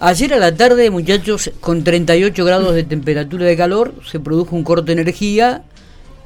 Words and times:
Ayer 0.00 0.32
a 0.32 0.38
la 0.38 0.54
tarde, 0.54 0.90
muchachos, 0.90 1.50
con 1.58 1.82
38 1.82 2.44
grados 2.44 2.72
de 2.72 2.84
temperatura 2.84 3.46
de 3.46 3.56
calor, 3.56 3.94
se 4.08 4.20
produjo 4.20 4.54
un 4.54 4.62
corte 4.62 4.94
de 4.94 5.02
energía, 5.02 5.64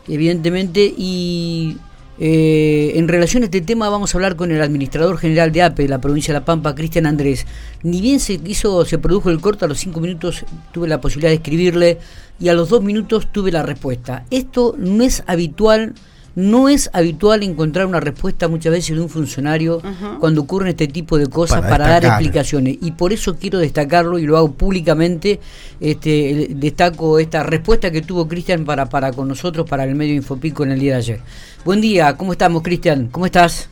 evidentemente, 0.07 0.93
y 0.95 1.79
eh, 2.19 2.93
en 2.97 3.09
relación 3.09 3.45
a 3.45 3.47
este 3.47 3.63
tema 3.63 3.89
vamos 3.89 4.15
a 4.15 4.19
hablar 4.19 4.37
con 4.37 4.51
el 4.51 4.61
administrador 4.61 5.17
general 5.17 5.53
de 5.53 5.63
APE 5.63 5.89
la 5.89 6.03
provincia 6.03 6.35
de 6.35 6.41
La 6.41 6.45
Pampa, 6.45 6.75
Cristian 6.75 7.07
Andrés. 7.07 7.47
Ni 7.83 8.03
bien 8.03 8.21
se 8.21 8.39
hizo, 8.45 8.85
se 8.85 8.99
produjo 8.99 9.31
el 9.31 9.41
corte, 9.41 9.65
a 9.65 9.69
los 9.69 9.79
5 9.79 10.01
minutos 10.01 10.45
tuve 10.73 10.87
la 10.87 11.01
posibilidad 11.01 11.31
de 11.31 11.37
escribirle 11.37 11.99
y 12.39 12.51
a 12.51 12.53
los 12.53 12.69
2 12.69 12.83
minutos 12.83 13.33
tuve 13.33 13.53
la 13.53 13.63
respuesta. 13.63 14.27
Esto 14.31 14.75
no 14.77 15.03
es 15.03 15.25
habitual 15.27 15.95
no 16.35 16.69
es 16.69 16.91
habitual 16.93 17.43
encontrar 17.43 17.87
una 17.87 18.01
respuesta 18.01 18.49
muchas 18.49 18.73
veces 18.73 18.97
de 18.97 19.03
un 19.03 19.09
funcionario 19.09 19.81
cuando 20.19 20.43
ocurren 20.43 20.69
este 20.69 20.89
tipo 20.89 21.19
de 21.19 21.27
cosas 21.27 21.61
para, 21.63 21.89
dar 21.89 22.05
explicaciones. 22.05 22.79
Y 22.81 22.93
por 22.93 23.13
eso 23.13 23.37
quiero 23.37 23.59
destacarlo 23.59 24.19
y 24.19 24.27
lo 24.27 24.37
hago 24.37 24.53
públicamente. 24.53 25.41
Este, 25.81 26.49
destaco 26.51 27.19
esta 27.19 27.43
respuesta 27.43 27.91
que 27.91 28.03
tuvo 28.03 28.29
Cristian 28.29 28.65
para, 28.65 28.87
para 28.87 29.13
con 29.13 29.29
nosotros, 29.29 29.69
para 29.69 29.85
el 29.85 29.95
medio 29.95 30.15
Infopico 30.15 30.65
en 30.65 30.73
el 30.73 30.81
día 30.81 30.93
de 30.93 30.99
ayer. 30.99 31.21
Buen 31.65 31.81
día, 31.81 32.17
¿cómo 32.17 32.33
estamos, 32.33 32.63
Cristian? 32.63 33.09
¿Cómo 33.11 33.27
estás? 33.27 33.69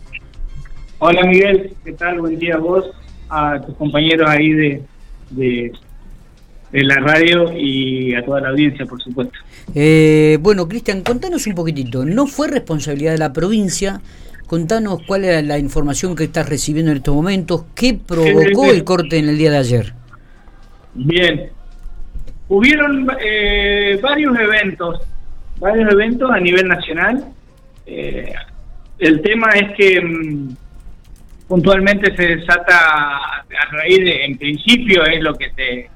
Hola, 0.98 1.24
Miguel. 1.24 1.74
¿Qué 1.84 1.92
tal? 1.92 2.20
Buen 2.20 2.38
día 2.38 2.56
a 2.56 2.58
vos, 2.58 2.84
a 3.30 3.60
tus 3.60 3.74
compañeros 3.76 4.28
ahí 4.28 4.52
de, 4.52 4.82
de 5.30 5.72
de 6.72 6.84
la 6.84 6.96
radio 6.96 7.52
y 7.56 8.14
a 8.14 8.24
toda 8.24 8.40
la 8.40 8.48
audiencia, 8.50 8.86
por 8.86 9.02
supuesto. 9.02 9.38
Eh, 9.74 10.38
bueno, 10.40 10.68
Cristian, 10.68 11.02
contanos 11.02 11.46
un 11.46 11.54
poquitito. 11.54 12.04
¿No 12.04 12.26
fue 12.26 12.48
responsabilidad 12.48 13.12
de 13.12 13.18
la 13.18 13.32
provincia? 13.32 14.00
Contanos 14.46 15.02
cuál 15.06 15.24
era 15.24 15.42
la 15.42 15.58
información 15.58 16.16
que 16.16 16.24
estás 16.24 16.48
recibiendo 16.48 16.90
en 16.90 16.98
estos 16.98 17.14
momentos. 17.14 17.64
¿Qué 17.74 17.94
provocó 17.94 18.70
el 18.70 18.84
corte 18.84 19.18
en 19.18 19.28
el 19.28 19.38
día 19.38 19.50
de 19.50 19.58
ayer? 19.58 19.92
Bien. 20.94 21.50
Hubieron 22.48 23.08
eh, 23.20 23.98
varios 24.02 24.36
eventos, 24.36 25.02
varios 25.58 25.92
eventos 25.92 26.30
a 26.30 26.40
nivel 26.40 26.66
nacional. 26.66 27.24
Eh, 27.86 28.32
el 28.98 29.22
tema 29.22 29.50
es 29.52 29.76
que 29.76 30.00
mm, 30.00 30.56
puntualmente 31.46 32.14
se 32.16 32.36
desata 32.36 33.16
a 33.16 33.70
raíz 33.70 33.98
de, 33.98 34.24
en 34.24 34.36
principio 34.36 35.04
es 35.04 35.22
lo 35.22 35.34
que, 35.34 35.50
te, 35.50 35.90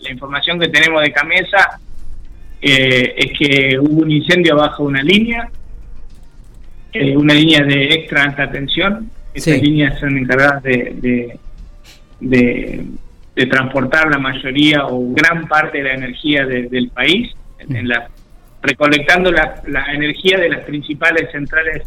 la 0.00 0.10
información 0.10 0.58
que 0.60 0.68
tenemos 0.68 1.02
de 1.02 1.12
Camesa 1.12 1.80
eh, 2.60 3.14
es 3.16 3.38
que 3.38 3.78
hubo 3.78 4.02
un 4.02 4.10
incendio 4.10 4.54
abajo 4.54 4.84
de 4.84 4.88
una 4.88 5.02
línea, 5.02 5.48
eh, 6.92 7.16
una 7.16 7.34
línea 7.34 7.62
de 7.64 7.84
extra 7.86 8.24
alta 8.24 8.50
tensión. 8.50 9.10
Estas 9.34 9.60
líneas 9.62 9.98
son 9.98 10.16
encargadas 10.18 10.62
de, 10.62 11.38
de, 12.20 12.86
transportar 13.50 14.10
la 14.10 14.18
mayoría 14.18 14.86
o 14.86 15.12
gran 15.12 15.48
parte 15.48 15.78
de 15.78 15.84
la 15.84 15.94
energía 15.94 16.46
del 16.46 16.90
país, 16.90 17.32
en 17.58 17.88
la, 17.88 18.08
recolectando 18.62 19.32
la, 19.32 19.62
la 19.66 19.92
energía 19.92 20.38
de 20.38 20.50
las 20.50 20.60
principales 20.60 21.32
centrales 21.32 21.82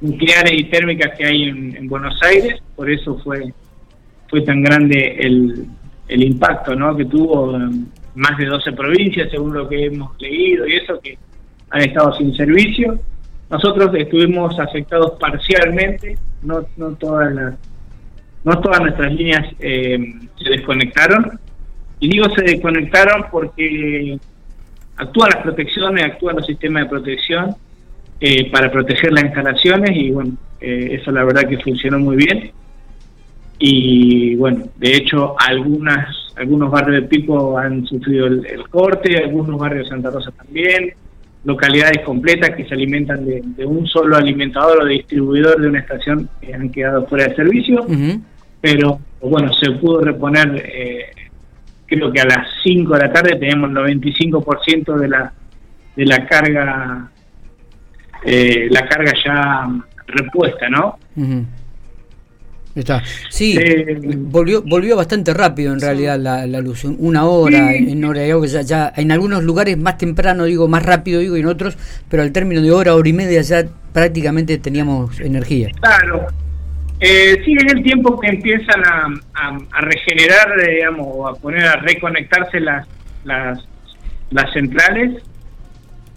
nucleares 0.00 0.52
y 0.52 0.64
térmicas 0.64 1.16
que 1.16 1.24
hay 1.24 1.44
en, 1.44 1.88
Buenos 1.88 2.20
Aires, 2.22 2.60
por 2.76 2.90
eso 2.90 3.18
fue 3.18 3.52
fue 4.28 4.40
tan 4.40 4.62
grande 4.62 5.16
el, 5.20 5.66
el 6.12 6.24
impacto 6.24 6.74
¿no? 6.74 6.96
que 6.96 7.04
tuvo 7.06 7.58
más 8.14 8.38
de 8.38 8.46
12 8.46 8.72
provincias, 8.72 9.30
según 9.30 9.54
lo 9.54 9.68
que 9.68 9.86
hemos 9.86 10.20
leído 10.20 10.66
y 10.66 10.74
eso, 10.76 11.00
que 11.00 11.16
han 11.70 11.82
estado 11.82 12.12
sin 12.14 12.34
servicio. 12.36 12.98
Nosotros 13.50 13.90
estuvimos 13.94 14.58
afectados 14.58 15.12
parcialmente, 15.18 16.16
no, 16.42 16.62
todas 16.98 17.34
las 17.34 17.54
no 18.44 18.60
todas 18.60 18.80
nuestras 18.80 19.12
líneas 19.14 19.54
eh, 19.60 19.98
se 20.42 20.50
desconectaron. 20.50 21.38
Y 22.00 22.08
digo 22.08 22.26
se 22.34 22.42
desconectaron 22.42 23.26
porque 23.30 24.18
actúan 24.96 25.30
las 25.32 25.42
protecciones, 25.42 26.04
actúan 26.04 26.36
los 26.36 26.46
sistemas 26.46 26.84
de 26.84 26.88
protección 26.88 27.54
eh, 28.20 28.50
para 28.50 28.70
proteger 28.70 29.12
las 29.12 29.24
instalaciones 29.24 29.90
y 29.96 30.10
bueno, 30.10 30.36
eh, 30.60 30.98
eso 31.00 31.12
la 31.12 31.24
verdad 31.24 31.48
que 31.48 31.58
funcionó 31.58 31.98
muy 32.00 32.16
bien. 32.16 32.50
Y 33.64 34.34
bueno, 34.34 34.64
de 34.76 34.96
hecho 34.96 35.36
algunas 35.38 36.08
algunos 36.34 36.68
barrios 36.68 37.02
de 37.02 37.08
Pico 37.08 37.56
han 37.56 37.86
sufrido 37.86 38.26
el, 38.26 38.68
corte, 38.70 39.18
algunos 39.18 39.56
barrios 39.56 39.84
de 39.84 39.90
Santa 39.90 40.10
Rosa 40.10 40.32
también, 40.32 40.94
localidades 41.44 42.00
completas 42.04 42.56
que 42.56 42.66
se 42.66 42.74
alimentan 42.74 43.24
de, 43.24 43.64
un 43.64 43.86
solo 43.86 44.16
alimentador 44.16 44.82
o 44.82 44.86
distribuidor 44.86 45.60
de 45.60 45.68
una 45.68 45.78
estación 45.78 46.28
que 46.40 46.52
han 46.52 46.70
quedado 46.70 47.06
fuera 47.06 47.28
de 47.28 47.36
servicio, 47.36 47.86
pero 48.60 48.98
bueno, 49.20 49.52
se 49.52 49.70
pudo 49.72 50.00
reponer, 50.00 50.56
eh, 50.56 51.06
creo 51.86 52.10
que 52.10 52.20
a 52.20 52.24
las 52.24 52.48
5 52.64 52.94
de 52.94 52.98
la 52.98 53.12
tarde 53.12 53.36
tenemos 53.36 53.70
el 53.70 53.76
95% 53.76 54.96
de 54.96 55.08
la, 55.08 55.32
de 55.94 56.04
la 56.04 56.26
carga 56.26 57.12
eh, 58.24 58.66
la 58.70 58.88
carga 58.88 59.12
ya 59.24 59.68
repuesta, 60.08 60.68
¿no? 60.68 60.98
Está. 62.74 63.02
Sí, 63.28 63.56
eh, 63.58 63.98
volvió 64.00 64.62
volvió 64.62 64.96
bastante 64.96 65.34
rápido 65.34 65.74
en 65.74 65.80
realidad 65.80 66.18
la, 66.18 66.46
luz, 66.60 66.84
una 66.84 67.26
hora, 67.26 67.74
en 67.74 68.02
hora 68.04 68.22
ya, 68.46 68.62
ya 68.62 68.92
en 68.96 69.12
algunos 69.12 69.44
lugares 69.44 69.76
más 69.76 69.98
temprano 69.98 70.44
digo, 70.44 70.68
más 70.68 70.82
rápido 70.82 71.20
digo, 71.20 71.36
y 71.36 71.40
en 71.40 71.46
otros, 71.46 71.76
pero 72.08 72.22
al 72.22 72.32
término 72.32 72.62
de 72.62 72.70
hora, 72.70 72.94
hora 72.94 73.08
y 73.08 73.12
media 73.12 73.42
ya 73.42 73.64
prácticamente 73.92 74.56
teníamos 74.58 75.20
energía. 75.20 75.68
Claro. 75.80 76.26
Eh, 77.00 77.42
sí, 77.44 77.56
es 77.58 77.72
el 77.72 77.82
tiempo 77.82 78.18
que 78.18 78.28
empiezan 78.28 78.80
a, 78.86 79.08
a, 79.34 79.80
regenerar, 79.80 80.54
digamos, 80.64 81.06
o 81.10 81.26
a 81.26 81.34
poner 81.34 81.66
a 81.66 81.76
reconectarse 81.76 82.60
las, 82.60 82.86
las, 83.24 83.58
las 84.30 84.52
centrales 84.52 85.20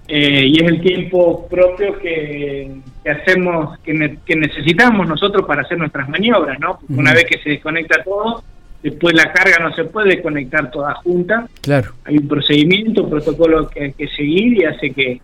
eh, 0.08 0.46
y 0.46 0.64
es 0.64 0.72
el 0.72 0.82
tiempo 0.82 1.48
propio 1.48 1.98
que, 1.98 2.72
hacemos, 3.10 3.78
que, 3.80 3.94
necesitamos 4.36 5.08
nosotros 5.08 5.46
para 5.46 5.62
hacer 5.62 5.78
nuestras 5.78 6.10
maniobras, 6.10 6.60
¿no? 6.60 6.80
Una 6.90 7.14
vez 7.14 7.26
que 7.26 7.40
se 7.40 7.52
desconecta 7.52 8.04
todo, 8.04 8.44
después 8.82 9.16
la 9.16 9.32
carga 9.32 9.58
no 9.60 9.74
se 9.76 9.86
puede 9.86 10.22
conectar 10.22 10.72
toda 10.72 10.94
junta. 10.96 11.48
Claro. 11.62 11.94
Hay 12.06 12.18
un 12.18 12.28
procedimiento, 12.28 13.04
un 13.04 13.10
protocolo 13.10 13.70
que 13.70 13.84
hay 13.84 13.94
que 13.94 14.08
seguir 14.10 14.58
y 14.58 14.64
hace 14.64 14.92
que, 14.92 15.22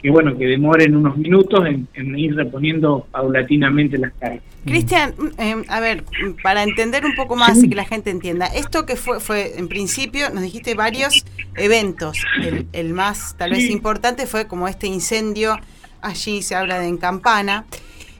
que 0.00 0.10
bueno, 0.10 0.36
que 0.36 0.46
demoren 0.46 0.94
unos 0.94 1.16
minutos 1.16 1.66
en, 1.66 2.18
ir 2.18 2.34
reponiendo 2.34 3.06
paulatinamente 3.10 3.96
las 3.96 4.12
cargas. 4.14 4.42
Cristian, 4.64 5.14
em, 5.38 5.64
a 5.68 5.80
ver, 5.80 6.04
para 6.42 6.62
entender 6.62 7.04
un 7.04 7.14
poco 7.14 7.36
más 7.36 7.62
y 7.62 7.68
que 7.68 7.74
la 7.74 7.84
gente 7.84 8.10
entienda, 8.10 8.46
esto 8.46 8.86
que 8.86 8.96
fue, 8.96 9.20
fue 9.20 9.58
en 9.58 9.68
principio, 9.68 10.30
nos 10.30 10.42
dijiste 10.42 10.74
varios 10.74 11.24
eventos, 11.56 12.24
el, 12.72 12.92
más 12.92 13.34
tal 13.36 13.50
vez 13.50 13.68
importante 13.68 14.26
fue 14.26 14.46
como 14.46 14.68
este 14.68 14.86
incendio, 14.86 15.58
allí 16.04 16.42
se 16.42 16.54
habla 16.54 16.78
de 16.78 16.88
en 16.88 16.98
Campana, 16.98 17.64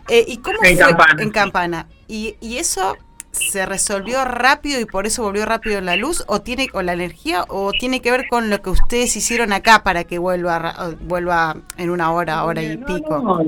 eh, 0.08 0.24
¿y 0.26 0.38
cómo 0.38 0.58
fue 0.58 0.76
en 1.18 1.30
Campana? 1.30 1.86
Y, 2.08 2.36
y 2.40 2.56
eso 2.56 2.96
se 3.34 3.66
resolvió 3.66 4.24
rápido 4.24 4.80
y 4.80 4.84
por 4.84 5.06
eso 5.06 5.22
volvió 5.22 5.44
rápido 5.44 5.80
la 5.80 5.96
luz 5.96 6.24
o 6.28 6.40
tiene 6.40 6.68
o 6.72 6.82
la 6.82 6.92
energía 6.92 7.44
o 7.48 7.72
tiene 7.72 8.00
que 8.00 8.10
ver 8.10 8.26
con 8.28 8.48
lo 8.48 8.62
que 8.62 8.70
ustedes 8.70 9.16
hicieron 9.16 9.52
acá 9.52 9.82
para 9.82 10.04
que 10.04 10.18
vuelva 10.18 10.94
vuelva 11.00 11.56
en 11.76 11.90
una 11.90 12.12
hora 12.12 12.44
hora 12.44 12.62
y 12.62 12.76
pico 12.76 13.44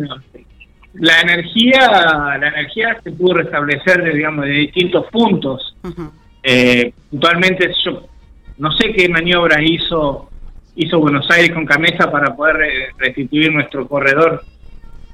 la 0.94 1.20
energía 1.20 2.36
la 2.38 2.48
energía 2.48 2.98
se 3.02 3.12
pudo 3.12 3.34
restablecer 3.34 4.02
de, 4.02 4.14
digamos 4.14 4.46
de 4.46 4.52
distintos 4.52 5.06
puntos. 5.10 5.76
Eh, 6.42 6.92
puntualmente 7.10 7.70
yo 7.84 8.06
no 8.58 8.72
sé 8.72 8.92
qué 8.92 9.08
maniobras 9.08 9.60
hizo 9.62 10.30
hizo 10.76 11.00
Buenos 11.00 11.28
Aires 11.30 11.52
con 11.52 11.66
Camesa 11.66 12.10
para 12.10 12.36
poder 12.36 12.92
restituir 12.98 13.52
nuestro 13.52 13.88
corredor 13.88 14.42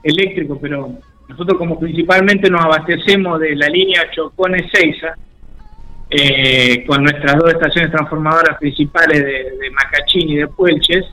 eléctrico 0.02 0.58
pero 0.60 0.98
nosotros 1.32 1.56
como 1.56 1.78
principalmente 1.78 2.50
nos 2.50 2.62
abastecemos 2.62 3.40
de 3.40 3.56
la 3.56 3.66
línea 3.68 4.10
Chocón-Ezeiza, 4.10 5.14
eh, 6.10 6.84
con 6.86 7.02
nuestras 7.02 7.36
dos 7.38 7.54
estaciones 7.54 7.90
transformadoras 7.90 8.58
principales 8.58 9.24
de, 9.24 9.70
Macachín 9.70 10.28
y 10.28 10.36
de 10.36 10.46
Puelches, 10.48 11.06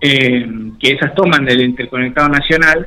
eh, 0.00 0.46
que 0.80 0.92
esas 0.92 1.14
toman 1.14 1.44
del 1.44 1.60
interconectado 1.60 2.30
nacional. 2.30 2.86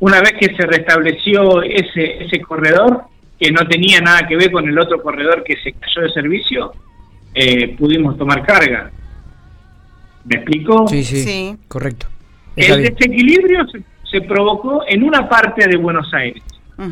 Una 0.00 0.20
vez 0.20 0.32
que 0.40 0.56
se 0.56 0.66
restableció 0.66 1.62
ese, 1.62 2.24
ese 2.24 2.40
corredor, 2.40 3.02
que 3.38 3.52
no 3.52 3.66
tenía 3.68 4.00
nada 4.00 4.26
que 4.26 4.36
ver 4.36 4.50
con 4.50 4.68
el 4.68 4.76
otro 4.76 5.00
corredor 5.00 5.44
que 5.44 5.54
se 5.62 5.72
cayó 5.72 6.02
de 6.02 6.10
servicio, 6.10 6.72
eh, 7.40 7.76
pudimos 7.78 8.18
tomar 8.18 8.44
carga. 8.44 8.90
¿Me 10.24 10.36
explico? 10.36 10.88
Sí, 10.88 11.04
sí, 11.04 11.22
sí. 11.22 11.56
correcto. 11.68 12.08
El 12.56 12.82
desequilibrio 12.82 13.64
se, 14.10 14.20
provocó 14.22 14.82
en 14.88 15.04
una 15.04 15.28
parte 15.28 15.68
de 15.68 15.76
Buenos 15.76 16.12
Aires. 16.12 16.42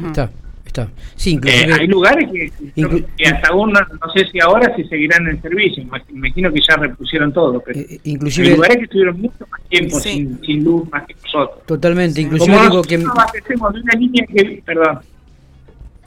Está, 0.06 0.30
está. 0.64 0.88
Sí, 1.16 1.40
eh, 1.44 1.68
hay 1.72 1.88
lugares 1.88 2.30
que, 2.30 3.26
hasta 3.26 3.48
aún 3.48 3.72
no, 3.72 4.12
sé 4.14 4.24
si 4.30 4.38
ahora 4.40 4.72
si 4.76 4.84
seguirán 4.84 5.26
en 5.26 5.42
servicio. 5.42 5.82
Imagino 6.10 6.52
que 6.52 6.60
ya 6.60 6.76
repusieron 6.76 7.32
todo. 7.32 7.60
Pero 7.66 7.80
eh, 7.80 8.00
inclusive, 8.04 8.46
hay 8.46 8.54
lugares 8.54 8.76
que 8.76 8.84
estuvieron 8.84 9.20
mucho 9.20 9.46
más 9.50 9.60
tiempo 9.68 9.98
sin, 9.98 10.40
sin, 10.44 10.62
luz 10.62 10.88
más 10.92 11.04
que 11.06 11.14
nosotros. 11.24 11.66
Totalmente. 11.66 12.20
Inclusive 12.20 12.56
digo 12.60 12.82
que. 12.82 12.94
abastecemos 12.94 13.74
de 13.74 13.80
una 13.80 13.94
línea 13.94 14.24
que. 14.26 14.62
Perdón. 14.64 15.00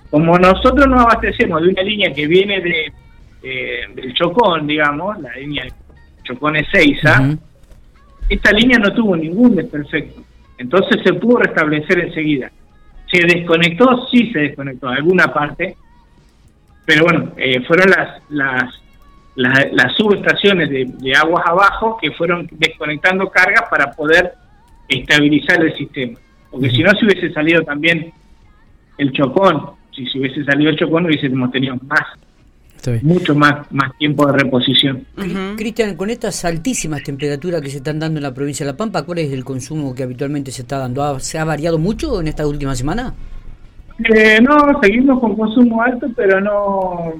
como 0.09 0.39
nosotros 0.39 0.87
nos 0.87 1.01
abastecemos 1.01 1.61
de 1.61 1.67
una 1.67 1.81
línea 1.83 2.13
que 2.13 2.25
viene 2.25 2.61
de 2.61 2.93
eh, 3.41 3.81
del 3.93 4.13
Chocón, 4.13 4.67
digamos, 4.67 5.19
la 5.19 5.33
línea 5.35 5.65
Chocón 6.23 6.57
Ezeiza, 6.57 7.37
esta 8.27 8.51
línea 8.51 8.77
no 8.77 8.93
tuvo 8.93 9.15
ningún 9.15 9.55
desperfecto. 9.55 10.21
Entonces 10.57 11.01
se 11.03 11.13
pudo 11.13 11.37
restablecer 11.37 11.99
enseguida. 11.99 12.51
¿Se 13.11 13.25
desconectó? 13.25 14.07
Sí 14.07 14.31
se 14.31 14.39
desconectó, 14.39 14.89
alguna 14.89 15.33
parte. 15.33 15.75
Pero 16.85 17.05
bueno, 17.05 17.31
eh, 17.37 17.61
fueron 17.61 17.89
las, 17.89 18.21
las, 18.29 18.81
las, 19.35 19.95
subestaciones 19.95 20.69
de, 20.69 20.85
de, 20.85 21.15
aguas 21.15 21.43
abajo 21.47 21.97
que 22.01 22.11
fueron 22.11 22.47
desconectando 22.51 23.29
cargas 23.29 23.63
para 23.69 23.91
poder 23.91 24.33
estabilizar 24.87 25.63
el 25.63 25.75
sistema. 25.75 26.19
Porque 26.51 26.69
si 26.69 26.83
no, 26.83 26.91
se 26.91 27.05
hubiese 27.05 27.31
salido 27.31 27.63
también 27.63 28.11
el 28.97 29.11
chocón. 29.13 29.71
Si 29.95 30.05
se 30.07 30.19
hubiese 30.19 30.43
salido 30.43 30.71
el 30.71 30.77
chocón, 30.77 31.05
hubiésemos 31.05 31.51
tenido 31.51 31.75
más 31.87 32.05
mucho 33.01 33.35
más, 33.35 33.71
más 33.71 33.95
tiempo 33.97 34.25
de 34.27 34.33
reposición. 34.33 35.05
Cristian, 35.57 35.95
con 35.95 36.09
estas 36.09 36.43
altísimas 36.45 37.03
temperaturas 37.03 37.61
que 37.61 37.69
se 37.69 37.77
están 37.77 37.99
dando 37.99 38.19
en 38.19 38.23
la 38.23 38.33
provincia 38.33 38.65
de 38.65 38.71
La 38.71 38.77
Pampa, 38.77 39.03
¿cuál 39.03 39.19
es 39.19 39.31
el 39.31 39.43
consumo 39.43 39.93
que 39.95 40.03
habitualmente 40.03 40.51
se 40.51 40.63
está 40.63 40.77
dando? 40.77 41.19
¿Se 41.19 41.37
ha 41.37 41.45
variado 41.45 41.77
mucho 41.77 42.19
en 42.21 42.27
esta 42.27 42.47
última 42.47 42.75
semana? 42.75 43.13
Eh, 44.13 44.39
no, 44.41 44.79
seguimos 44.81 45.19
con 45.19 45.35
consumo 45.35 45.81
alto, 45.81 46.07
pero 46.15 46.39
no, 46.39 47.13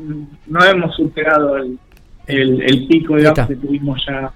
no 0.48 0.66
hemos 0.66 0.96
superado 0.96 1.58
el, 1.58 1.78
el, 2.28 2.88
pico 2.88 3.16
que 3.16 3.56
tuvimos 3.56 4.00
ya 4.08 4.32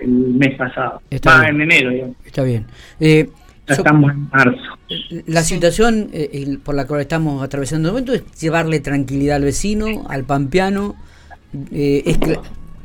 el 0.00 0.08
mes 0.08 0.56
pasado. 0.56 1.02
Está 1.10 1.48
en 1.48 1.60
enero. 1.60 2.14
Está 2.24 2.44
bien. 2.44 2.66
Eh, 2.98 3.28
estamos 3.66 4.10
en 4.10 4.28
marzo. 4.30 4.78
La 5.26 5.42
situación 5.42 6.08
eh, 6.12 6.58
por 6.62 6.74
la 6.74 6.86
cual 6.86 7.00
estamos 7.00 7.42
atravesando 7.42 7.88
el 7.88 7.92
momento 7.94 8.12
es 8.12 8.24
llevarle 8.40 8.80
tranquilidad 8.80 9.36
al 9.36 9.44
vecino, 9.44 10.04
al 10.08 10.24
pampeano, 10.24 10.96
eh, 11.70 12.02
es 12.06 12.18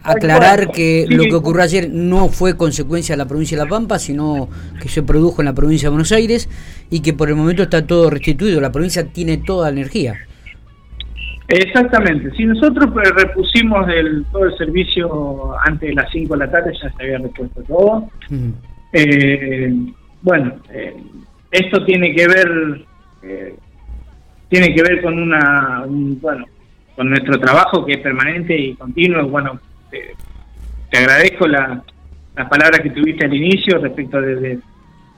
aclarar 0.03 0.71
que 0.71 1.05
lo 1.09 1.23
que 1.23 1.35
ocurrió 1.35 1.63
ayer 1.63 1.89
no 1.91 2.29
fue 2.29 2.55
consecuencia 2.55 3.13
de 3.13 3.17
la 3.17 3.27
provincia 3.27 3.57
de 3.57 3.63
La 3.63 3.69
Pampa, 3.69 3.99
sino 3.99 4.49
que 4.81 4.87
se 4.87 5.03
produjo 5.03 5.41
en 5.41 5.45
la 5.45 5.53
provincia 5.53 5.87
de 5.87 5.91
Buenos 5.91 6.11
Aires 6.11 6.49
y 6.89 7.01
que 7.01 7.13
por 7.13 7.29
el 7.29 7.35
momento 7.35 7.63
está 7.63 7.85
todo 7.85 8.09
restituido, 8.09 8.61
la 8.61 8.71
provincia 8.71 9.05
tiene 9.07 9.37
toda 9.37 9.69
la 9.69 9.79
energía. 9.79 10.15
Exactamente, 11.49 12.29
si 12.35 12.45
nosotros 12.45 12.89
pues, 12.93 13.09
repusimos 13.11 13.87
el, 13.89 14.25
todo 14.31 14.45
el 14.45 14.57
servicio 14.57 15.57
antes 15.61 15.89
de 15.89 15.95
las 15.95 16.11
5 16.11 16.33
de 16.33 16.39
la 16.45 16.51
tarde, 16.51 16.73
ya 16.81 16.91
se 16.91 17.03
había 17.03 17.17
repuesto 17.19 17.61
todo. 17.63 18.09
eh, 18.93 19.73
bueno, 20.21 20.55
eh, 20.71 20.95
esto 21.51 21.85
tiene 21.85 22.13
que 22.13 22.27
ver 22.27 22.85
eh, 23.23 23.55
tiene 24.49 24.73
que 24.73 24.81
ver 24.81 25.01
con 25.01 25.19
una 25.19 25.83
bueno 25.87 26.45
con 26.95 27.09
nuestro 27.09 27.39
trabajo 27.39 27.85
que 27.85 27.93
es 27.93 27.99
permanente 27.99 28.57
y 28.57 28.73
continuo. 28.73 29.27
Bueno, 29.27 29.59
te, 29.91 30.97
agradezco 30.97 31.47
la, 31.47 31.83
las 32.35 32.49
palabras 32.49 32.79
que 32.79 32.89
tuviste 32.89 33.25
al 33.25 33.35
inicio 33.35 33.77
respecto 33.77 34.19
de, 34.19 34.59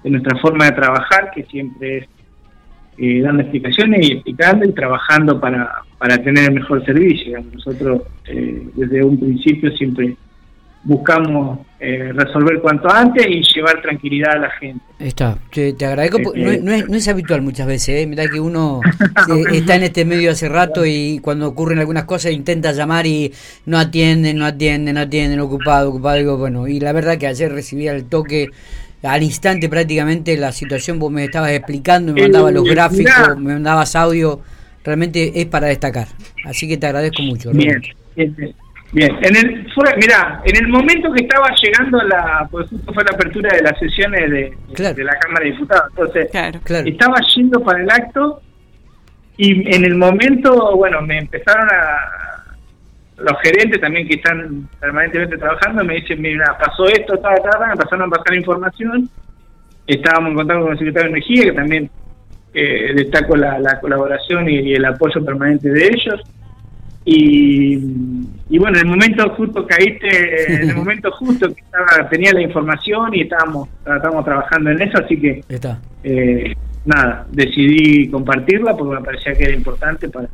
nuestra 0.03 0.37
forma 0.39 0.65
de 0.65 0.71
trabajar, 0.73 1.31
que 1.33 1.43
siempre 1.43 1.99
es 1.99 2.07
eh, 2.97 3.21
dando 3.21 3.43
explicaciones 3.43 4.09
y 4.09 4.11
explicando 4.11 4.65
y 4.65 4.73
trabajando 4.73 5.39
para, 5.39 5.83
para 5.97 6.17
tener 6.17 6.49
el 6.49 6.55
mejor 6.55 6.83
servicio. 6.85 7.41
Nosotros 7.53 8.01
desde 8.25 9.01
un 9.01 9.17
principio 9.17 9.71
siempre 9.77 10.17
buscamos 10.83 11.59
eh, 11.79 12.11
resolver 12.13 12.59
cuanto 12.61 12.89
antes 12.91 13.25
y 13.27 13.41
llevar 13.41 13.81
tranquilidad 13.81 14.33
a 14.33 14.39
la 14.39 14.51
gente. 14.51 14.83
Está, 14.97 15.37
te, 15.51 15.73
agradezco, 15.85 16.33
eh, 16.35 16.59
no, 16.61 16.73
es, 16.73 17.07
habitual 17.07 17.41
muchas 17.41 17.67
veces, 17.67 18.01
¿eh? 18.01 18.07
mirá 18.07 18.27
que 18.27 18.39
uno 18.39 18.81
está 19.53 19.75
en 19.75 19.83
este 19.83 20.05
medio 20.05 20.31
hace 20.31 20.49
rato 20.49 20.85
y 20.85 21.19
cuando 21.19 21.47
ocurren 21.47 21.79
algunas 21.79 22.05
cosas 22.05 22.31
intenta 22.31 22.71
llamar 22.71 23.05
y 23.05 23.31
no 23.65 23.77
atienden, 23.77 24.37
no 24.37 24.45
atienden, 24.45 24.95
no 24.95 25.01
atienden, 25.01 25.39
ocupado, 25.39 25.89
ocupado, 25.89 26.17
digo, 26.17 26.37
bueno, 26.37 26.67
y 26.67 26.79
la 26.79 26.93
verdad 26.93 27.17
que 27.17 27.27
ayer 27.27 27.51
recibía 27.51 27.93
el 27.93 28.05
toque 28.05 28.49
al 29.03 29.23
instante 29.23 29.69
prácticamente 29.69 30.35
la 30.37 30.51
situación, 30.51 30.99
vos 30.99 31.11
me 31.11 31.25
estabas 31.25 31.51
explicando, 31.51 32.13
me 32.13 32.23
mandabas 32.23 32.53
los 32.53 32.65
gráficos, 32.65 33.37
me 33.37 33.53
mandabas 33.53 33.95
audio, 33.95 34.41
realmente 34.83 35.39
es 35.39 35.45
para 35.45 35.67
destacar, 35.67 36.07
así 36.45 36.67
que 36.67 36.77
te 36.77 36.87
agradezco 36.87 37.21
mucho. 37.21 37.51
Bien, 37.51 37.81
Bien, 38.15 38.53
en 38.93 39.35
el, 39.35 39.71
fue, 39.73 39.85
mira, 39.97 40.41
en 40.43 40.55
el 40.55 40.67
momento 40.67 41.11
que 41.11 41.23
estaba 41.23 41.53
llegando 41.61 42.01
la, 42.03 42.47
pues 42.49 42.67
justo 42.69 42.91
fue 42.93 43.03
la 43.03 43.11
apertura 43.11 43.55
de 43.55 43.61
las 43.61 43.77
sesiones 43.77 44.31
de, 44.31 44.93
de 44.93 45.03
la 45.03 45.15
Cámara 45.19 45.45
de 45.45 45.51
Diputados, 45.51 45.91
entonces 45.91 46.29
estaba 46.85 47.17
yendo 47.35 47.61
para 47.61 47.83
el 47.83 47.89
acto 47.89 48.41
y 49.37 49.75
en 49.75 49.85
el 49.85 49.95
momento, 49.95 50.75
bueno, 50.75 51.01
me 51.01 51.19
empezaron 51.19 51.67
a, 51.69 52.29
los 53.17 53.39
gerentes 53.41 53.79
también 53.79 54.07
que 54.07 54.15
están 54.15 54.67
permanentemente 54.79 55.37
trabajando, 55.37 55.83
me 55.83 55.95
dicen, 55.95 56.21
mira, 56.21 56.57
pasó 56.57 56.87
esto, 56.87 57.17
ta, 57.19 57.35
ta, 57.35 57.59
me 57.65 57.73
empezaron 57.73 58.07
a 58.07 58.17
pasar 58.17 58.35
información, 58.35 59.09
estábamos 59.85 60.31
en 60.31 60.35
contacto 60.35 60.63
con 60.63 60.71
el 60.71 60.79
secretario 60.79 61.11
de 61.11 61.17
Energía, 61.17 61.43
que 61.43 61.51
también 61.51 61.89
eh, 62.53 62.93
destaco 62.95 63.35
la, 63.35 63.59
la 63.59 63.79
colaboración 63.79 64.49
y 64.49 64.73
el 64.73 64.85
apoyo 64.85 65.23
permanente 65.23 65.69
de 65.69 65.85
ellos, 65.85 66.21
y, 67.05 67.77
bueno, 68.57 68.79
en 68.79 68.85
el 68.85 68.89
momento 68.89 69.29
justo 69.35 69.65
caíste, 69.67 70.53
en 70.53 70.69
el 70.69 70.75
momento 70.77 71.11
justo 71.11 71.53
que 71.53 71.61
estaba, 71.61 72.09
tenía 72.09 72.33
la 72.33 72.41
información 72.41 73.13
y 73.13 73.21
estábamos, 73.21 73.69
estábamos 73.79 74.25
trabajando 74.25 74.71
en 74.71 74.81
eso, 74.81 74.97
así 74.97 75.19
que 75.19 75.43
eh, 76.03 76.55
nada, 76.85 77.27
decidí 77.31 78.09
compartirla 78.09 78.75
porque 78.75 78.95
me 78.95 79.05
parecía 79.05 79.33
que 79.33 79.43
era 79.43 79.53
importante 79.53 80.09
para, 80.09 80.27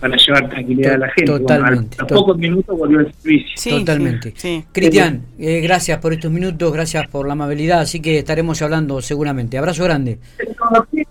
para 0.00 0.16
llevar 0.16 0.48
tranquilidad 0.48 0.94
a 0.94 0.98
la 0.98 1.08
gente. 1.10 1.32
Totalmente. 1.32 1.96
a, 2.00 2.06
pocos 2.06 2.38
minutos 2.38 2.78
volvió 2.78 3.00
el 3.00 3.12
servicio. 3.12 3.78
Totalmente. 3.78 4.32
Cristian, 4.72 5.22
eh, 5.38 5.60
gracias 5.60 5.98
por 5.98 6.12
estos 6.12 6.30
minutos, 6.30 6.72
gracias 6.72 7.06
por 7.08 7.26
la 7.26 7.32
amabilidad, 7.32 7.80
así 7.80 8.00
que 8.00 8.18
estaremos 8.18 8.62
hablando 8.62 9.00
seguramente. 9.02 9.58
Abrazo 9.58 9.84
grande. 9.84 10.18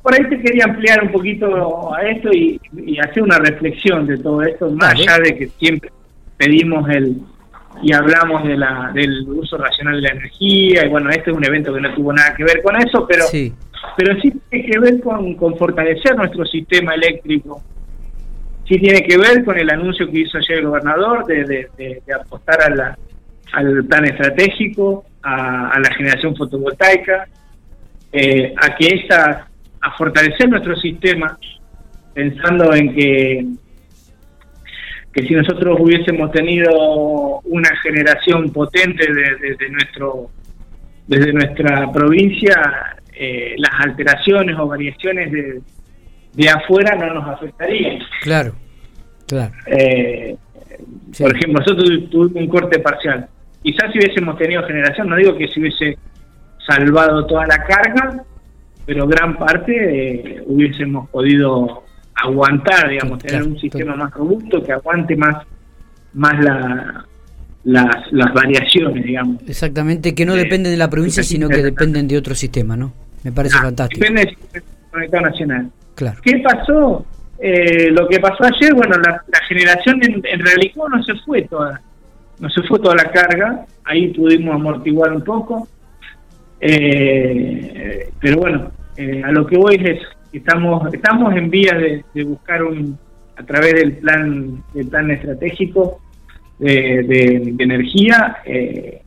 Por 0.01 0.13
ahí 0.13 0.29
te 0.29 0.41
quería 0.41 0.65
ampliar 0.65 1.03
un 1.03 1.11
poquito 1.11 1.93
a 1.93 2.01
esto 2.01 2.31
y, 2.31 2.59
hacer 2.99 3.21
una 3.21 3.37
reflexión 3.37 4.07
de 4.07 4.17
todo 4.17 4.41
esto, 4.41 4.71
más 4.71 4.93
allá 4.93 5.19
de 5.19 5.35
que 5.37 5.49
siempre 5.59 5.91
pedimos 6.37 6.89
el 6.89 7.17
y 7.81 7.93
hablamos 7.93 8.43
de 8.43 8.57
la, 8.57 8.91
del 8.93 9.27
uso 9.29 9.57
racional 9.57 9.95
de 9.95 10.01
la 10.01 10.13
energía, 10.13 10.85
y 10.85 10.89
bueno, 10.89 11.09
este 11.09 11.31
es 11.31 11.37
un 11.37 11.45
evento 11.45 11.73
que 11.73 11.81
no 11.81 11.93
tuvo 11.93 12.13
nada 12.13 12.33
que 12.35 12.43
ver 12.43 12.61
con 12.63 12.75
eso, 12.75 13.05
pero 13.07 13.25
sí, 13.25 13.53
pero 13.95 14.19
sí 14.19 14.33
tiene 14.49 14.71
que 14.71 14.79
ver 14.79 15.01
con, 15.01 15.35
con 15.35 15.55
fortalecer 15.57 16.15
nuestro 16.15 16.45
sistema 16.45 16.95
eléctrico, 16.95 17.61
sí 18.67 18.79
tiene 18.79 19.03
que 19.03 19.17
ver 19.17 19.43
con 19.45 19.57
el 19.57 19.69
anuncio 19.69 20.09
que 20.09 20.21
hizo 20.21 20.37
ayer 20.37 20.59
el 20.59 20.67
gobernador 20.67 21.25
de, 21.25 22.01
apostar 22.19 22.61
a 22.63 22.69
la, 22.69 22.97
al 23.53 23.85
plan 23.85 24.05
estratégico, 24.05 25.05
a, 25.21 25.79
la 25.79 25.93
generación 25.95 26.35
fotovoltaica, 26.35 27.27
eh, 28.11 28.53
a 28.57 28.75
que 28.75 28.87
esta, 28.87 29.47
a 29.81 29.91
fortalecer 29.97 30.49
nuestro 30.49 30.75
sistema, 30.77 31.37
pensando 32.13 32.73
en 32.73 32.95
que 32.95 33.45
que 35.17 35.27
si 35.27 35.33
nosotros 35.33 35.79
hubiésemos 35.79 36.31
tenido 36.31 36.69
una 37.45 37.75
generación 37.81 38.51
potente 38.51 39.03
desde 39.41 39.69
nuestro 39.71 40.29
desde 41.07 41.33
nuestra 41.33 41.91
provincia, 41.91 42.97
eh, 43.15 43.55
las 43.57 43.71
alteraciones 43.83 44.55
o 44.59 44.67
variaciones 44.67 45.31
de, 45.31 45.61
de 46.33 46.49
afuera 46.49 46.95
no 46.97 47.15
nos 47.15 47.29
afectaría. 47.29 47.97
Claro, 48.21 48.53
claro. 49.25 49.53
Eh, 49.65 50.35
por 51.17 51.35
ejemplo, 51.35 51.61
nosotros 51.61 52.09
tuvimos 52.11 52.35
un 52.35 52.47
corte 52.47 52.77
parcial. 52.79 53.27
Quizás 53.63 53.91
si 53.91 53.97
hubiésemos 53.97 54.37
tenido 54.37 54.61
generación, 54.67 55.09
no 55.09 55.15
digo 55.15 55.35
que 55.35 55.47
se 55.47 55.59
hubiese 55.59 55.97
salvado 56.67 57.25
toda 57.25 57.47
la 57.47 57.57
carga, 57.63 58.23
pero 58.85 59.07
gran 59.07 59.35
parte 59.35 59.71
eh, 59.73 60.43
hubiésemos 60.45 61.09
podido 61.09 61.86
aguantar, 62.23 62.89
digamos, 62.89 63.19
tener 63.19 63.43
un 63.43 63.59
sistema 63.59 63.95
más 63.95 64.13
robusto 64.13 64.63
que 64.63 64.73
aguante 64.73 65.15
más 65.15 65.45
más 66.13 66.43
la, 66.43 67.05
las, 67.65 68.11
las 68.11 68.33
variaciones, 68.33 69.03
digamos. 69.03 69.37
Exactamente, 69.47 70.15
que 70.15 70.25
no 70.25 70.33
eh, 70.33 70.39
dependen 70.39 70.71
de 70.71 70.77
la 70.77 70.89
provincia, 70.89 71.21
sino 71.21 71.47
que 71.47 71.61
dependen 71.61 72.07
de 72.07 72.17
otro 72.17 72.33
sistema, 72.33 72.75
¿no? 72.75 72.93
Me 73.23 73.31
parece 73.31 73.57
ah, 73.59 73.63
fantástico. 73.63 73.99
Depende 73.99 74.35
del 74.53 74.63
sistema 75.01 75.29
nacional. 75.29 75.71
¿Qué 76.23 76.43
pasó? 76.43 77.05
Eh, 77.39 77.91
lo 77.91 78.07
que 78.07 78.19
pasó 78.19 78.43
ayer, 78.43 78.73
bueno, 78.73 78.95
la, 78.97 79.21
generación 79.47 79.99
en, 80.03 80.13
en, 80.25 80.45
realidad 80.45 80.83
no 80.89 81.03
se 81.03 81.13
fue 81.25 81.43
toda, 81.43 81.81
no 82.39 82.49
se 82.49 82.63
fue 82.63 82.79
toda 82.79 82.95
la 82.95 83.11
carga, 83.11 83.65
ahí 83.83 84.07
pudimos 84.07 84.55
amortiguar 84.55 85.13
un 85.13 85.23
poco, 85.23 85.67
eh, 86.59 88.09
pero 88.19 88.37
bueno, 88.37 88.71
eh, 88.95 89.21
a 89.23 89.31
lo 89.31 89.45
que 89.45 89.57
voy 89.57 89.75
es 89.75 89.99
estamos 90.37 90.93
estamos 90.93 91.35
en 91.35 91.49
vías 91.49 91.77
de, 92.13 92.23
buscar 92.23 92.63
un 92.63 92.97
a 93.35 93.43
través 93.43 93.73
del 93.75 93.97
plan 93.97 94.63
del 94.73 94.87
plan 94.87 95.11
estratégico 95.11 96.01
de, 96.59 97.55
energía 97.59 98.37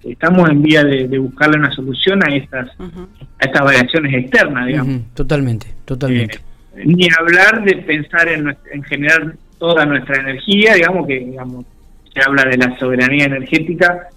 estamos 0.05 0.49
en 0.51 0.63
vía 0.63 0.85
de, 0.85 1.19
buscarle 1.19 1.59
una 1.59 1.71
solución 1.73 2.21
a 2.25 2.35
estas 2.35 2.71
a 2.79 3.45
estas 3.45 3.63
variaciones 3.63 4.15
externas 4.15 4.67
digamos. 4.67 5.01
Totalmente 5.15 5.67
totalmente. 5.85 6.39
Ni 6.85 7.09
hablar 7.19 7.65
de 7.65 7.77
pensar 7.79 8.29
en, 8.29 8.57
en 8.73 8.83
generar 8.85 9.35
toda 9.59 9.85
nuestra 9.85 10.21
energía, 10.21 10.75
digamos 10.75 11.07
que 11.09 11.19
digamos 11.19 11.67
se 12.13 12.21
habla 12.25 12.45
de 12.45 12.57
la 12.57 12.79
soberanía 12.79 13.25
energética 13.27 14.09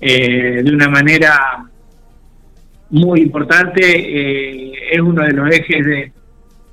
eh, 0.00 0.62
de 0.62 0.70
una 0.72 0.88
manera 0.88 1.66
muy 2.90 3.20
importante, 3.20 3.82
eh, 3.82 4.72
es 4.92 5.00
uno 5.00 5.24
de 5.24 5.32
los 5.32 5.50
ejes 5.50 5.84
de, 5.84 6.12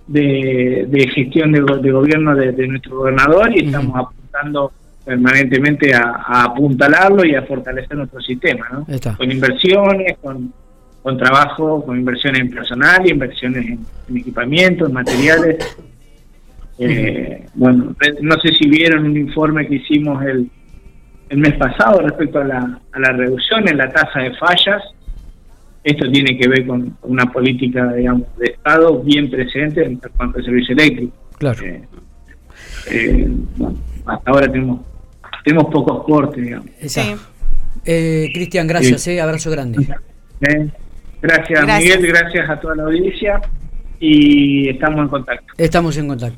de, 0.08 1.12
gestión 1.14 1.52
de, 1.52 1.62
gobierno 1.62 2.36
de, 2.36 2.68
nuestro 2.68 2.98
gobernador 2.98 3.52
y 3.56 3.66
estamos 3.66 3.96
apuntando 3.96 4.72
permanentemente 5.04 5.94
a, 5.94 6.44
apuntalarlo 6.44 7.26
y 7.26 7.36
a 7.36 7.44
fortalecer 7.44 7.98
nuestro 7.98 8.22
sistema, 8.22 8.68
¿no? 8.72 8.86
con 9.18 9.32
inversiones, 9.32 10.18
con, 10.22 10.54
con 11.02 11.18
trabajo, 11.18 11.86
con 11.86 11.98
inversiones 11.98 12.42
en 12.42 12.50
personal 12.50 13.06
y 13.06 13.12
inversiones 13.12 13.66
en, 13.66 14.18
equipamiento, 14.18 14.86
en 14.86 14.94
materiales. 14.94 15.78
Eh, 16.78 17.46
bueno, 17.54 17.96
no 18.20 18.36
sé 18.42 18.50
si 18.50 18.68
vieron 18.68 19.06
un 19.06 19.16
informe 19.16 19.66
que 19.66 19.76
hicimos 19.76 20.22
el, 20.26 20.52
el 21.30 21.38
mes 21.38 21.54
pasado 21.54 22.02
respecto 22.02 22.40
a 22.40 22.44
la, 22.44 22.80
a 22.92 23.00
la 23.00 23.14
reducción 23.14 23.66
en 23.70 23.78
la 23.78 23.90
tasa 23.90 24.20
de 24.20 24.34
fallas 24.36 24.84
esto 25.86 26.12
tiene 26.12 26.36
que 26.36 26.48
ver 26.48 26.66
con 26.66 26.98
una 27.04 27.32
política, 27.32 27.94
digamos, 27.94 28.24
de 28.38 28.48
Estado 28.48 29.04
bien 29.04 29.30
presente 29.30 29.86
en 29.86 30.02
cuanto 30.18 30.40
al 30.40 30.46
servicio 30.46 30.74
eléctrico. 30.74 31.14
Claro. 31.38 31.64
Eh, 31.64 31.84
eh, 32.90 33.30
hasta 34.06 34.32
ahora 34.32 34.52
tenemos 34.52 34.82
tenemos 35.44 35.66
pocos 35.72 36.04
cortes, 36.06 36.44
digamos. 36.44 36.68
Sí. 36.88 37.16
Eh, 37.86 38.32
Cristian, 38.34 38.66
gracias, 38.66 39.08
abrazo 39.22 39.52
grande. 39.52 39.88
gracias, 41.22 41.68
Miguel, 41.68 42.08
gracias 42.08 42.50
a 42.50 42.60
toda 42.60 42.78
la 42.78 42.84
audiencia 42.86 43.40
y 44.00 44.70
estamos 44.70 45.02
en 45.02 45.08
contacto. 45.08 45.54
Estamos 45.56 45.98
en 45.98 46.08
contacto. 46.08 46.34